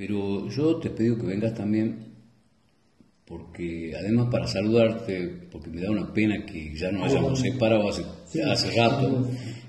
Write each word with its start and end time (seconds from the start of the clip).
Pero 0.00 0.48
yo 0.48 0.76
te 0.76 0.88
pido 0.88 1.18
que 1.18 1.26
vengas 1.26 1.52
también, 1.52 2.06
porque 3.26 3.92
además 3.94 4.28
para 4.30 4.46
saludarte, 4.46 5.28
porque 5.52 5.68
me 5.68 5.82
da 5.82 5.90
una 5.90 6.10
pena 6.14 6.46
que 6.46 6.74
ya 6.74 6.90
nos 6.90 7.04
hayamos 7.04 7.38
separado 7.38 7.86
hace, 7.86 8.02
hace 8.42 8.70
rato, 8.80 9.28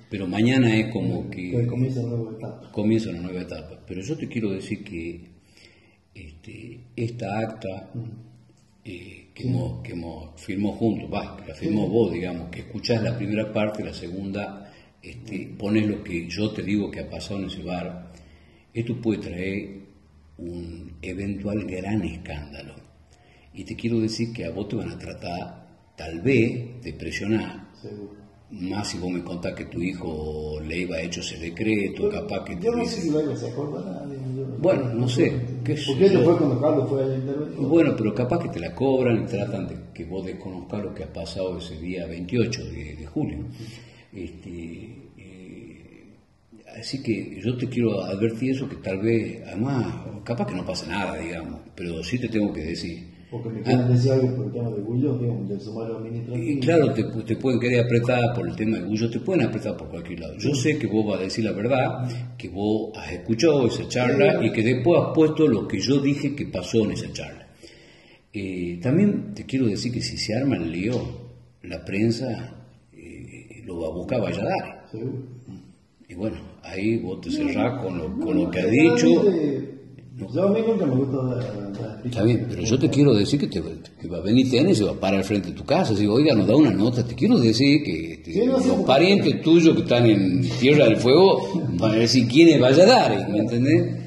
pero 0.09 0.27
mañana 0.27 0.73
es 0.73 0.89
como 0.93 1.29
que 1.29 1.67
comienza 1.67 1.99
una 1.99 2.15
nueva 2.15 2.31
etapa. 2.37 2.71
comienza 2.71 3.09
una 3.09 3.23
nueva 3.23 3.41
etapa. 3.41 3.83
Pero 3.85 3.99
yo 3.99 4.17
te 4.17 4.29
quiero 4.29 4.51
decir 4.51 4.85
que 4.85 5.19
este, 6.15 6.79
esta 6.95 7.39
acta 7.39 7.91
eh, 8.85 9.31
que, 9.33 9.43
hemos, 9.43 9.81
que 9.83 9.91
hemos 9.91 10.39
firmó 10.39 10.71
juntos, 10.77 11.09
va, 11.13 11.35
que 11.35 11.49
la 11.49 11.55
firmó 11.55 11.89
vos, 11.89 12.13
digamos, 12.13 12.47
que 12.47 12.61
escuchás 12.61 13.03
la 13.03 13.17
primera 13.17 13.51
parte, 13.51 13.83
la 13.83 13.93
segunda, 13.93 14.71
este, 15.03 15.53
pones 15.57 15.87
lo 15.87 16.01
que 16.01 16.29
yo 16.29 16.51
te 16.51 16.63
digo 16.63 16.89
que 16.89 17.01
ha 17.01 17.09
pasado 17.09 17.41
en 17.41 17.47
ese 17.47 17.63
bar, 17.63 18.13
esto 18.73 18.95
puede 18.95 19.19
traer 19.19 19.90
un 20.41 20.97
eventual 21.01 21.63
gran 21.65 22.01
escándalo. 22.03 22.75
Y 23.53 23.63
te 23.63 23.75
quiero 23.75 23.99
decir 23.99 24.31
que 24.33 24.45
a 24.45 24.51
vos 24.51 24.67
te 24.69 24.75
van 24.77 24.91
a 24.91 24.97
tratar, 24.97 25.67
tal 25.95 26.21
vez, 26.21 26.81
de 26.83 26.93
presionar 26.93 27.69
Seguro. 27.81 28.13
más 28.51 28.87
si 28.89 28.97
vos 28.97 29.11
me 29.11 29.23
contás 29.23 29.53
que 29.53 29.65
tu 29.65 29.81
hijo 29.81 30.59
le 30.65 30.79
iba 30.79 30.95
a 30.97 31.01
hecho 31.01 31.19
ese 31.21 31.37
decreto, 31.37 32.09
capaz 32.09 32.45
que 32.45 32.57
Yo 32.59 32.71
no 32.75 32.85
sé 32.85 33.01
si 33.01 33.09
no- 33.09 33.19
Bueno, 34.59 34.93
no 34.93 35.07
sé, 35.09 35.31
qué 35.63 35.75
Porque 35.85 36.09
fue 36.09 36.37
cuando 36.37 36.61
Carlos 36.61 36.89
fue 36.89 37.03
al 37.03 37.15
interventor. 37.19 37.67
Bueno, 37.67 37.93
pero 37.97 38.13
capaz 38.15 38.39
que 38.39 38.49
te 38.49 38.59
la 38.59 38.73
cobran 38.73 39.23
y 39.23 39.25
tratan 39.27 39.67
de 39.67 39.75
que 39.93 40.05
vos 40.05 40.25
desconozcas 40.25 40.81
lo 40.83 40.93
que 40.93 41.03
ha 41.03 41.11
pasado 41.11 41.57
ese 41.57 41.77
día 41.77 42.05
28 42.07 42.65
de, 42.65 42.95
de 42.95 43.05
julio. 43.05 43.45
Este, 44.13 45.10
así 46.79 47.01
que 47.01 47.39
yo 47.41 47.57
te 47.57 47.67
quiero 47.67 48.03
advertir 48.03 48.51
eso, 48.51 48.67
que 48.67 48.77
tal 48.77 48.99
vez, 48.99 49.41
además, 49.47 49.93
capaz 50.23 50.47
que 50.47 50.55
no 50.55 50.65
pasa 50.65 50.87
nada, 50.87 51.17
digamos, 51.17 51.61
pero 51.75 52.03
sí 52.03 52.19
te 52.19 52.29
tengo 52.29 52.53
que 52.53 52.63
decir. 52.63 53.11
Porque 53.31 53.47
me 53.47 53.61
decir 53.61 54.11
algo 54.11 54.35
por 54.35 54.45
el 54.47 54.51
tema 54.51 54.69
de 54.71 54.81
Bullo, 54.81 55.17
digamos, 55.17 55.47
del 55.47 55.61
sumario 55.61 55.97
administrativo. 55.99 56.51
Y 56.51 56.59
claro, 56.59 56.93
te, 56.93 57.03
te 57.03 57.35
pueden 57.37 57.61
querer 57.61 57.85
apretar 57.85 58.33
por 58.35 58.45
el 58.45 58.55
tema 58.57 58.77
de 58.77 58.83
Gullo, 58.83 59.09
te 59.09 59.21
pueden 59.21 59.45
apretar 59.45 59.77
por 59.77 59.87
cualquier 59.87 60.19
lado. 60.19 60.35
Yo 60.37 60.53
sé 60.53 60.77
que 60.77 60.85
vos 60.85 61.05
vas 61.05 61.21
a 61.21 61.23
decir 61.23 61.45
la 61.45 61.53
verdad, 61.53 62.35
que 62.37 62.49
vos 62.49 62.91
has 62.97 63.09
escuchado 63.13 63.67
esa 63.67 63.87
charla 63.87 64.45
y 64.45 64.51
que 64.51 64.61
después 64.61 65.01
has 65.01 65.13
puesto 65.15 65.47
lo 65.47 65.65
que 65.65 65.79
yo 65.79 66.01
dije 66.01 66.35
que 66.35 66.47
pasó 66.47 66.83
en 66.83 66.91
esa 66.91 67.09
charla. 67.13 67.47
Eh, 68.33 68.79
también 68.81 69.33
te 69.33 69.45
quiero 69.45 69.67
decir 69.67 69.93
que 69.93 70.01
si 70.01 70.17
se 70.17 70.35
arma 70.35 70.57
el 70.57 70.69
lío, 70.69 70.95
la 71.63 71.85
prensa 71.85 72.65
eh, 72.91 73.61
lo 73.63 73.79
va 73.79 73.87
a 73.87 73.91
buscar 73.91 74.19
a 74.19 74.23
Valladares. 74.23 74.91
Seguro. 74.91 75.23
Y 76.11 76.13
bueno, 76.13 76.35
ahí 76.61 76.97
vos 76.97 77.21
te 77.21 77.31
cerrás 77.31 77.81
con 77.81 77.97
lo, 77.97 78.19
con 78.19 78.37
lo 78.37 78.51
que 78.51 78.59
ha 78.59 78.65
dicho. 78.65 79.07
Realmente, 79.23 79.79
Yo 80.17 80.43
a 80.43 80.51
mí 80.51 80.59
nunca 80.67 80.85
me 80.85 80.95
gusta 80.95 81.17
dar, 81.23 81.71
dar 81.71 82.01
Está 82.03 82.23
bien, 82.23 82.47
pero 82.49 82.63
yo 82.63 82.77
te 82.77 82.89
quiero 82.89 83.13
decir 83.13 83.39
que, 83.39 83.47
te, 83.47 83.61
que 83.61 84.07
va 84.09 84.17
a 84.17 84.21
venir 84.21 84.51
Tene 84.51 84.71
y 84.71 84.75
se 84.75 84.83
va 84.83 84.91
a 84.91 84.99
parar 84.99 85.19
al 85.19 85.23
frente 85.23 85.51
de 85.51 85.53
tu 85.53 85.63
casa. 85.63 85.93
Digo, 85.93 86.15
oiga, 86.15 86.35
nos 86.35 86.47
da 86.47 86.57
una 86.57 86.71
nota. 86.71 87.07
Te 87.07 87.15
quiero 87.15 87.39
decir 87.39 87.81
que 87.81 88.15
este, 88.15 88.33
Sí, 88.33 88.45
no, 88.45 88.59
sí, 88.59 88.67
los 88.67 88.81
parientes 88.81 89.41
tuyos 89.41 89.73
que 89.73 89.83
están 89.83 90.05
en 90.05 90.41
Tierra 90.59 90.83
del 90.83 90.97
Fuego 90.97 91.63
van 91.79 91.91
a 91.91 91.95
decir 91.95 92.27
quién 92.27 92.49
es 92.49 92.59
Valladares, 92.59 93.29
¿me 93.29 93.39
entendés? 93.39 94.01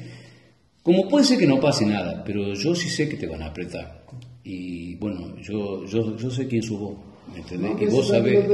Como 0.83 1.07
puede 1.09 1.25
ser 1.25 1.39
que 1.39 1.47
no 1.47 1.59
pase 1.59 1.87
nada, 1.87 2.23
pero 2.23 2.53
yo 2.53 2.75
sí 2.75 2.87
sé 2.87 3.09
que 3.09 3.17
te 3.17 3.25
van 3.25 3.41
a 3.41 3.47
apretar. 3.47 4.05
Y 4.43 4.93
bueno, 4.97 5.35
yo, 5.41 5.83
yo, 5.85 6.15
yo 6.15 6.29
sé 6.29 6.47
quién 6.47 6.61
sos 6.61 6.79
vos, 6.79 6.97
¿me 6.99 7.14
entendés? 7.41 7.71
Y 7.81 7.85
vos 7.95 8.07
sabés, 8.07 8.45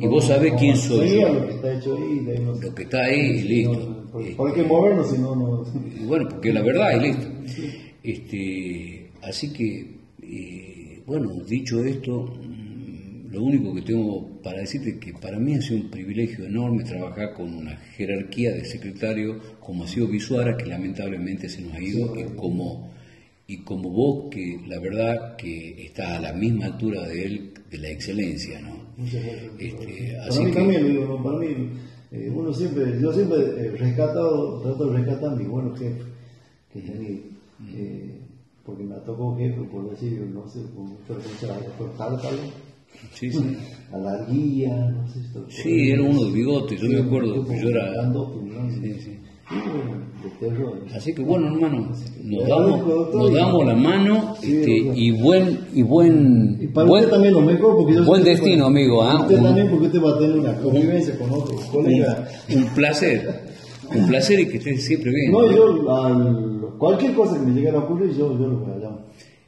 y 0.00 0.06
vos 0.06 0.24
sabés 0.26 0.52
quién 0.58 0.76
soy 0.76 1.20
yo. 1.20 1.28
Lo 1.34 1.46
que 1.46 1.54
está 1.54 1.72
hecho 1.78 1.96
ahí, 1.96 2.18
de 2.20 2.32
ahí 2.32 2.38
no- 2.44 2.54
Lo 2.54 2.74
que 2.74 2.82
está 2.82 3.04
ahí 3.04 3.20
y 3.20 3.42
listo. 3.42 3.72
no, 3.74 4.10
por- 4.12 4.22
Eh, 4.22 4.34
por- 4.36 4.48
hay 4.50 4.54
que 4.54 4.62
movernos, 4.62 5.10
si 5.10 5.18
no, 5.18 5.36
no. 5.36 5.64
bueno, 6.06 6.28
porque 6.28 6.52
la 6.52 6.62
verdad 6.62 6.96
y 6.96 7.00
listo. 7.08 7.26
Este, 8.02 9.10
así 9.22 9.52
que, 9.52 9.96
eh, 10.22 11.02
bueno, 11.06 11.30
dicho 11.46 11.84
esto, 11.84 12.24
mm, 12.42 13.30
lo 13.32 13.42
único 13.42 13.74
que 13.74 13.82
tengo 13.82 14.40
para 14.42 14.60
decirte 14.60 14.90
es 14.90 14.96
que 14.96 15.12
para 15.12 15.38
mí 15.38 15.54
ha 15.54 15.60
sido 15.60 15.80
un 15.82 15.90
privilegio 15.90 16.46
enorme 16.46 16.84
trabajar 16.84 17.34
con 17.34 17.52
una 17.54 17.76
jerarquía 17.96 18.52
de 18.52 18.64
secretario 18.64 19.38
como 19.60 19.84
ha 19.84 19.88
sido 19.88 20.08
Visuara, 20.08 20.56
que 20.56 20.64
lamentablemente 20.66 21.48
se 21.48 21.60
nos 21.60 21.74
ha 21.74 21.80
ido, 21.82 22.14
y 22.18 22.24
como, 22.36 22.90
y 23.50 23.56
como 23.64 23.88
vos, 23.88 24.26
que 24.30 24.60
la 24.66 24.78
verdad 24.78 25.34
que 25.36 25.82
está 25.86 26.18
a 26.18 26.20
la 26.20 26.34
misma 26.34 26.66
altura 26.66 27.06
de 27.08 27.24
él, 27.24 27.50
de 27.70 27.78
la 27.78 27.88
excelencia, 27.88 28.60
¿no? 28.60 28.76
Muchas 28.98 29.24
gracias. 29.24 29.52
Este, 29.58 30.12
para 30.12 30.26
así 30.26 30.44
mí 30.44 30.50
que- 30.50 30.56
también, 30.58 30.86
digo, 30.86 31.04
no, 31.06 31.22
para 31.24 31.38
mí, 31.38 31.46
eh, 32.12 32.30
uno 32.34 32.52
siempre, 32.52 33.00
yo 33.00 33.10
siempre 33.10 33.38
he 33.38 33.70
rescatado, 33.70 34.60
trato 34.60 34.90
de 34.90 34.98
rescatar 34.98 35.32
a 35.32 35.36
mis 35.36 35.48
buenos 35.48 35.78
jefes 35.78 36.04
que 36.72 36.78
he 36.78 36.82
tenido. 36.82 37.18
Eh, 37.74 38.20
porque 38.66 38.82
me 38.84 38.96
tocó 38.96 39.34
jefe, 39.38 39.62
por 39.62 39.90
decir, 39.90 40.20
no 40.32 40.46
sé, 40.46 40.60
por 41.78 41.96
tal, 41.96 42.20
tal, 42.20 42.36
Sí, 43.14 43.30
sí. 43.32 43.56
a 43.92 43.96
la 43.98 44.26
guía, 44.26 44.76
no 44.90 45.08
sé. 45.08 45.20
esto, 45.20 45.46
Sí, 45.48 45.90
era 45.90 46.02
uno 46.02 46.24
de 46.24 46.32
bigote, 46.32 46.76
yo 46.76 46.88
me 46.88 46.98
acuerdo 47.00 47.46
yo 47.46 47.68
era... 47.70 48.12
Sí, 48.82 48.94
sí. 49.00 49.18
De 49.50 50.30
terror. 50.48 50.74
Así 50.94 51.14
que 51.14 51.22
bueno, 51.22 51.46
hermano, 51.46 51.88
nos 51.88 52.00
Eh, 52.02 52.46
damos, 52.48 52.86
nos 53.14 53.32
damos 53.32 53.66
la 53.66 53.74
mano 53.74 54.34
Sí, 54.40 54.56
este, 54.58 54.72
y 54.94 55.10
buen 55.22 55.60
y 55.72 55.82
buen 55.82 56.58
Y 56.60 56.66
para 56.66 56.86
buen, 56.86 57.04
usted 57.04 57.14
también 57.14 57.34
lo 57.34 57.40
mejor, 57.40 57.76
porque 57.76 58.00
buen 58.00 58.24
destino, 58.24 58.66
amigo, 58.66 59.02
¿ah? 59.02 59.20
Usted 59.22 59.38
Un- 59.38 59.44
también, 59.44 59.70
porque 59.70 59.86
usted 59.86 60.02
va 60.02 60.10
a 60.10 60.18
tener 60.18 60.38
una 60.38 60.54
convivencia 60.58 61.18
con 61.18 61.30
otros 61.30 61.60
colegas. 61.66 62.44
un 62.54 62.64
placer, 62.74 63.40
un 63.94 64.06
placer 64.06 64.40
y 64.40 64.48
que 64.48 64.58
estés 64.58 64.84
siempre 64.84 65.10
bien. 65.12 65.32
No, 65.32 65.50
yo, 65.50 65.96
al- 65.96 66.58
cualquier 66.78 67.14
cosa 67.14 67.38
que 67.38 67.46
me 67.46 67.52
llegara 67.52 67.78
a 67.78 67.82
ocurrir, 67.84 68.10
yo, 68.10 68.38
yo 68.38 68.46
lo 68.48 68.58
voy 68.58 68.72
a 68.72 68.78
llamar. 68.78 68.98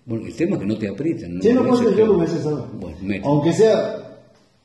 Bueno, 0.06 0.27
el 0.27 0.34
tema 0.34 0.56
es 0.56 0.62
que 0.62 0.66
no 0.66 0.78
te 0.78 0.89
aprieten. 0.89 1.43
Si 1.43 1.53
no 1.53 1.60
Ese 1.60 1.83
puede, 1.84 1.97
yo 1.99 2.06
lo 2.06 2.15
voy 2.15 2.25
a 2.25 2.28
saber. 2.28 2.65
Bueno. 2.81 2.97
Aunque 3.25 3.53
sea, 3.53 4.00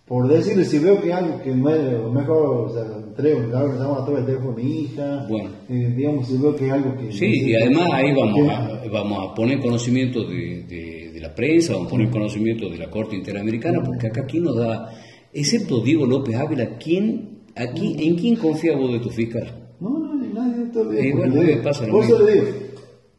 por 0.07 0.27
decirle, 0.27 0.66
si 0.66 0.77
veo 0.79 1.01
que 1.01 1.11
algo 1.11 1.41
que 1.41 1.51
me, 1.51 1.73
mejor, 2.13 2.67
o 2.67 2.73
sea, 2.73 2.83
entrego, 2.83 3.39
que 3.39 3.45
se 3.47 3.51
llama 3.51 4.05
todo 4.05 4.17
el 4.17 4.25
teléfono 4.25 4.53
de 4.55 4.63
mi 4.63 4.79
hija, 4.81 5.25
Bueno. 5.27 5.49
eh, 5.67 5.93
digamos, 5.97 6.27
si 6.27 6.38
veo 6.38 6.55
que 6.55 6.69
algo 6.69 6.95
que... 6.95 7.11
Sí, 7.11 7.25
y 7.49 7.55
además 7.55 7.89
ahí 7.91 8.13
vamos 8.13 8.47
a, 8.49 8.81
vamos 8.91 9.29
a 9.31 9.33
poner 9.33 9.59
conocimiento 9.59 10.23
de, 10.23 10.63
de- 10.69 11.11
de 11.13 11.19
la 11.21 11.33
prensa, 11.33 11.73
vamos 11.73 11.88
a 11.88 11.91
poner 11.91 12.09
conocimiento 12.11 12.69
de 12.69 12.77
la 12.77 12.89
Corte 12.91 13.15
Interamericana, 13.15 13.81
porque 13.83 14.07
acá 14.07 14.21
aquí 14.21 14.39
nos 14.39 14.55
da, 14.57 14.91
excepto 15.33 15.79
Diego 15.81 16.05
López 16.05 16.35
Ávila, 16.35 16.77
¿quién, 16.77 17.39
aquí, 17.55 17.95
¿en 18.07 18.15
quién 18.15 18.35
confía 18.35 18.75
vos 18.77 18.91
de 18.91 18.99
tu 18.99 19.09
fiscal? 19.09 19.69
No, 19.79 19.89
no, 19.89 20.13
nadie 20.13 20.65
le 20.73 21.15
me 21.25 21.45
digo, 21.45 21.63
pasa 21.63 21.88
lo 21.88 21.94
por 21.94 22.03
eso 22.03 22.19
mismo. 22.19 22.25
le 22.27 22.33
digo, 22.33 22.45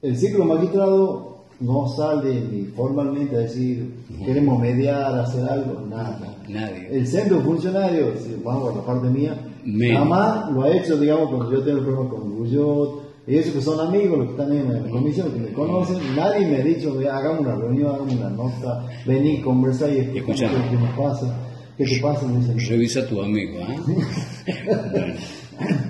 el 0.03 0.17
ciclo 0.17 0.45
magistrado 0.45 1.36
no 1.61 1.89
sale 1.89 2.41
ni 2.53 2.65
formalmente 2.67 3.35
a 3.37 3.41
decir 3.41 3.91
queremos 4.25 4.59
mediar, 4.61 5.19
hacer 5.19 5.45
algo, 5.49 5.81
nada. 5.89 6.37
Nadie. 6.49 6.89
El 6.91 7.07
centro 7.07 7.41
funcionario, 7.41 8.13
si 8.19 8.37
vamos 8.45 8.73
a 8.73 8.77
la 8.77 8.85
parte 8.87 9.09
mía, 9.09 9.35
Menos. 9.65 9.95
nada 9.95 10.05
más 10.05 10.53
lo 10.53 10.63
ha 10.63 10.77
hecho, 10.77 10.97
digamos, 10.97 11.29
cuando 11.31 11.51
yo 11.53 11.63
tengo 11.63 11.79
el 11.79 11.85
problema 11.85 12.11
con 12.11 12.37
Guyot, 12.39 13.07
y 13.27 13.37
esos 13.37 13.55
que 13.55 13.61
son 13.61 13.81
amigos, 13.81 14.19
los 14.19 14.27
que 14.29 14.33
están 14.43 14.53
en 14.57 14.73
la 14.85 14.89
comisión, 14.91 15.33
que 15.33 15.41
me 15.41 15.53
conocen, 15.53 15.97
nadie 16.15 16.47
me 16.47 16.57
ha 16.59 16.65
dicho, 16.65 16.95
"Vea, 16.97 17.17
hagamos 17.17 17.41
una 17.41 17.57
reunión, 17.57 17.93
hagamos 17.95 18.15
una 18.15 18.31
nota, 18.31 18.87
vení, 19.05 19.41
conversar 19.41 19.91
y 19.93 20.17
Escuchame. 20.19 20.55
qué 20.71 20.77
nos 20.77 20.91
pasa, 20.97 21.37
qué 21.77 21.85
te 21.87 22.01
pasa. 22.01 22.27
Revisa 22.69 23.01
a 23.01 23.07
tu 23.09 23.21
amigo, 23.21 23.59
bueno, 24.93 25.15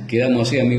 quedamos 0.08 0.48
así, 0.48 0.58
amigos. 0.60 0.74